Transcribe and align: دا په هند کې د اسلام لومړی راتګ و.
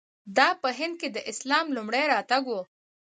دا 0.37 0.49
په 0.61 0.69
هند 0.77 0.93
کې 1.01 1.09
د 1.11 1.17
اسلام 1.31 1.65
لومړی 1.75 2.03
راتګ 2.13 2.43
و. 2.47 2.53